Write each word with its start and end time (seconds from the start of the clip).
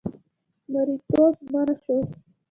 مریتوب 0.71 1.33
منع 1.51 1.73
شو. 1.83 1.97